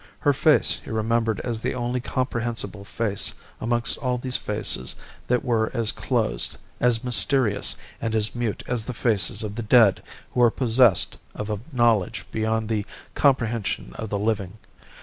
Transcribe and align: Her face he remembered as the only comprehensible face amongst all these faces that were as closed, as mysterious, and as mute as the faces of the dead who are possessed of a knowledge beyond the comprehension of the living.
Her 0.21 0.33
face 0.33 0.79
he 0.83 0.89
remembered 0.89 1.39
as 1.41 1.61
the 1.61 1.75
only 1.75 1.99
comprehensible 1.99 2.83
face 2.83 3.35
amongst 3.59 3.99
all 3.99 4.17
these 4.17 4.35
faces 4.35 4.95
that 5.27 5.45
were 5.45 5.69
as 5.75 5.91
closed, 5.91 6.57
as 6.79 7.03
mysterious, 7.03 7.75
and 8.01 8.15
as 8.15 8.33
mute 8.33 8.63
as 8.65 8.85
the 8.85 8.95
faces 8.95 9.43
of 9.43 9.53
the 9.53 9.61
dead 9.61 10.01
who 10.33 10.41
are 10.41 10.49
possessed 10.49 11.17
of 11.35 11.51
a 11.51 11.59
knowledge 11.71 12.25
beyond 12.31 12.67
the 12.67 12.83
comprehension 13.13 13.91
of 13.93 14.09
the 14.09 14.17
living. 14.17 14.57